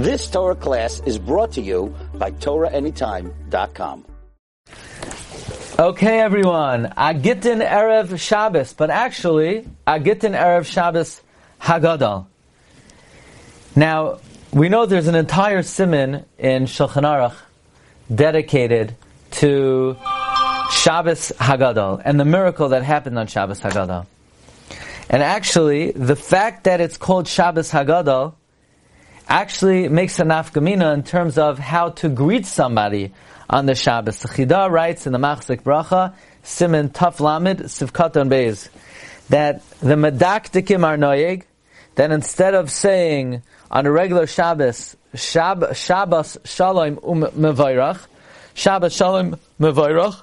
[0.00, 4.06] This Torah class is brought to you by TorahAnytime.com.
[5.78, 6.86] Okay, everyone.
[6.96, 11.20] Agitin Erev Shabbos, but actually, Agitin Erev Shabbos
[11.60, 12.24] Hagadol.
[13.76, 14.20] Now,
[14.54, 17.36] we know there's an entire simon in Shulchan Aruch
[18.12, 18.96] dedicated
[19.32, 19.98] to
[20.70, 24.06] Shabbos Hagadol and the miracle that happened on Shabbos Hagadol.
[25.10, 28.32] And actually, the fact that it's called Shabbos Hagadol
[29.30, 33.12] actually makes a nafkamina in terms of how to greet somebody
[33.48, 34.18] on the Shabbos.
[34.18, 38.68] The Chida writes in the Machzik Bracha, Simon Taf Lamed, Sif Katan Beis,
[39.28, 41.44] that the Medakdekim are noyeg,
[41.94, 48.04] that instead of saying on a regular Shabbos, Shab, Shabbos Shalom um Mevairach,
[48.54, 50.22] Shabbos Shalom Mevairach,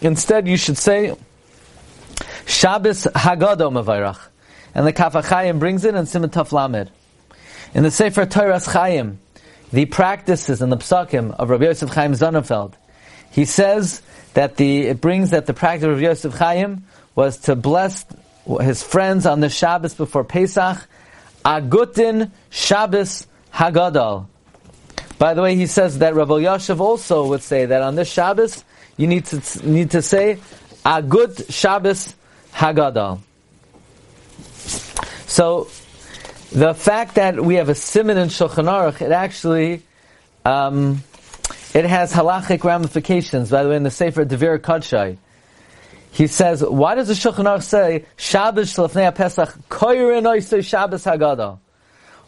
[0.00, 1.14] instead you should say
[2.46, 4.18] Shabbos Hagadol Mevairach.
[4.74, 6.90] And the Kaf HaChaim brings it in Simon Taf Lamed.
[7.74, 9.18] In the Sefer Torah's Chaim,
[9.72, 12.72] the practices and the psakim of Rabbi Yosef Chaim Sonnenfeld,
[13.30, 14.00] he says
[14.34, 18.06] that the it brings that the practice of Yosef Chaim was to bless
[18.60, 20.88] his friends on the Shabbos before Pesach,
[21.44, 24.26] Agutin Shabbos Hagadol.
[25.18, 28.64] By the way, he says that Rabbi Yosef also would say that on this Shabbos
[28.96, 30.38] you need to need to say
[30.86, 32.14] Agut Shabbos
[32.52, 33.20] Hagadol.
[35.26, 35.68] So
[36.52, 39.82] the fact that we have a simon in Shulchan Aruch, it actually,
[40.44, 41.02] um,
[41.74, 43.50] it has halachic ramifications.
[43.50, 45.18] By the way, in the Sefer Devir Kadshai,
[46.10, 51.58] he says, why does the Shulchan Aruch say, Shabbos Shlefnei Pesach, Koyrin Oisei Shabbos Hagadol?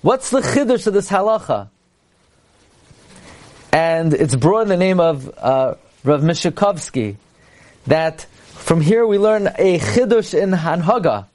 [0.03, 1.69] What's the chiddush of this halacha?
[3.73, 7.17] And it's brought in the name of uh, Rav Mishakovsky,
[7.87, 11.27] that from here we learn a chiddush in Hanhaga,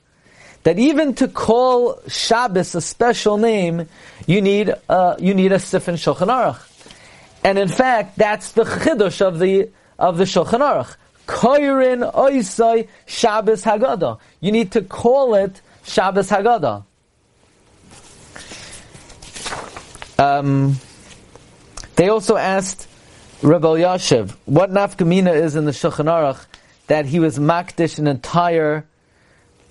[0.66, 3.88] that even to call Shabbos a special name,
[4.26, 6.60] you need uh, you need a sif in Shulchan Aruch.
[7.44, 10.96] And in fact, that's the chiddush of the of the Shulchan Aruch.
[11.28, 14.20] Koirin oisai Shabbos Hagadol.
[14.42, 16.84] You need to call it Shabbos Hagadol.
[20.18, 20.78] Um,
[21.96, 22.88] they also asked
[23.44, 26.44] Rebbe Yashiv what nafkamina is in the Shulchan Aruch
[26.88, 28.88] that he was makdish an entire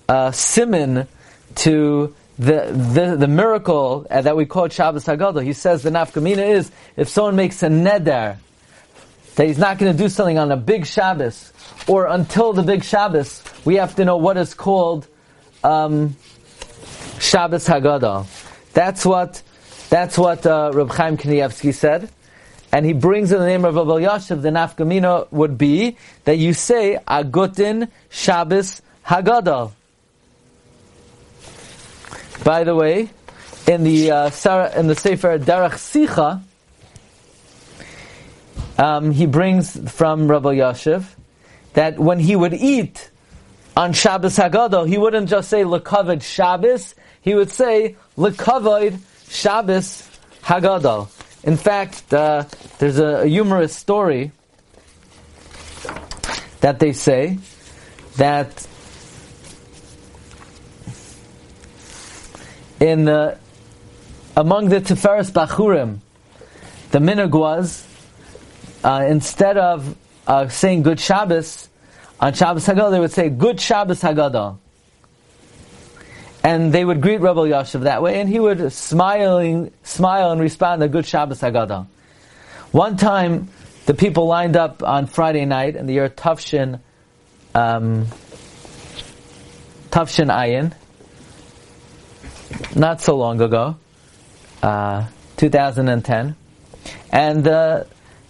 [0.07, 1.07] uh, simin
[1.55, 5.43] to the, the, the miracle uh, that we call Shabbos Hagadol.
[5.43, 8.37] He says the nafkamina is if someone makes a neder
[9.35, 11.53] that he's not going to do something on a big Shabbos
[11.87, 15.07] or until the big Shabbos, we have to know what is called
[15.63, 16.15] um,
[17.19, 18.27] Shabbos Hagadol.
[18.73, 19.41] That's what
[19.89, 22.09] that's what uh, Reb Chaim Kanievsky said.
[22.71, 25.95] And he brings in the name of Rabbi Yashiv, the nafkamina would be
[26.25, 29.71] that you say Agutin Shabbos Haggadah.
[32.43, 33.09] By the way,
[33.67, 36.41] in the uh, Sarah, in the Sefer Derech Sicha,
[38.77, 41.05] um, he brings from Rabbi Yashiv
[41.73, 43.09] that when he would eat
[43.75, 50.09] on Shabbos Hagadol, he wouldn't just say Lekavod Shabbos, he would say Lekavod Shabbos
[50.43, 51.09] Hagadol.
[51.43, 52.45] In fact, uh,
[52.79, 54.31] there's a, a humorous story
[56.61, 57.37] that they say
[58.17, 58.67] that
[62.85, 63.37] in the
[64.37, 65.99] among the Tiferes Bachurim,
[66.91, 67.87] the minhag was
[68.83, 69.95] uh, instead of
[70.27, 71.69] uh, saying Good Shabbos
[72.19, 74.57] on Shabbos Hagadol, they would say Good Shabbos Hagadol,
[76.43, 80.81] and they would greet Rabbi Yashiv that way, and he would smiling smile and respond
[80.81, 81.87] to Good Shabbos Hagadol.
[82.71, 83.49] One time,
[83.85, 86.79] the people lined up on Friday night in the year Tufshin,
[87.53, 88.07] um,
[89.91, 90.73] Tufshin Ayin,
[92.75, 93.77] not so long ago,
[94.61, 96.35] uh, 2010,
[97.11, 97.83] and uh,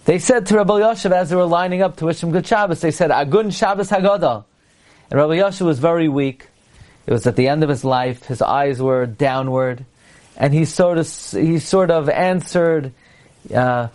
[0.04, 2.80] they said to Rabbi Yosef as they were lining up to wish him good Shabbos,
[2.80, 4.44] they said, Agun Shabbos Hagadol.
[5.10, 6.46] And Rabbi Yosef was very weak.
[7.06, 8.24] It was at the end of his life.
[8.24, 9.84] His eyes were downward.
[10.36, 12.92] And he sort of, he sort of answered
[13.54, 13.88] uh,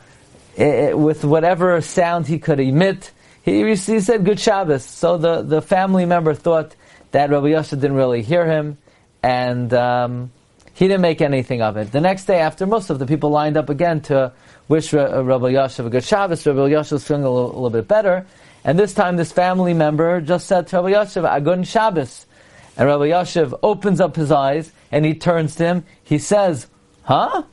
[0.58, 3.12] it, with whatever sound he could emit.
[3.44, 4.84] He, he said, Good Shabbos.
[4.84, 6.76] So the, the family member thought
[7.12, 8.78] that Rabbi Yosef didn't really hear him
[9.24, 10.32] and um,
[10.82, 11.92] he didn't make anything of it.
[11.92, 14.34] The next day, after most of the people lined up again to
[14.68, 17.70] wish uh, Rabbi Yashiv a good Shabbos, Rabbi Yashiv was feeling a little, a little,
[17.70, 18.26] bit better,
[18.64, 22.26] and this time this family member just said to Rabbi Yashiv, Agun Shabbos.
[22.78, 25.86] And Rabbi Yashiv opens up his eyes and he turns to him.
[26.04, 26.66] He says,
[27.04, 27.44] Huh?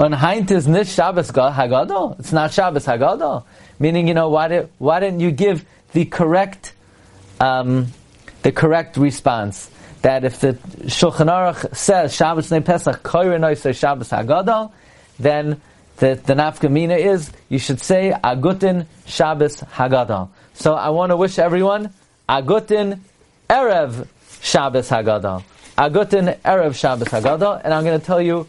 [0.00, 2.18] On Heint is Nish Shabbos Hagadol?
[2.18, 3.44] It's not Shabbos Hagadol.
[3.78, 6.72] Meaning, you know, why, did, why didn't you give the correct,
[7.38, 7.92] um,
[8.42, 9.70] the correct response?
[10.04, 10.52] That if the
[10.84, 14.70] Shulchan Aruch says Shabbos Nei Pesach Koyre Noisei Shabbos Hagadol,
[15.18, 15.62] then
[15.96, 20.28] the, the nafkamina is you should say Agutin Shabbos Hagadol.
[20.52, 21.94] So I want to wish everyone
[22.28, 23.00] Agutin
[23.48, 24.06] Erev
[24.42, 25.42] Shabbos Hagadol.
[25.78, 27.62] Agutin Erev Shabbos Hagadol.
[27.64, 28.46] And I'm going to tell you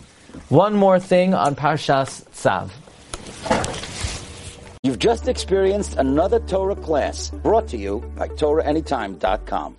[0.49, 2.69] one more thing on Parshas Tzav.
[4.83, 9.73] You've just experienced another Torah class brought to you by TorahAnytime.com.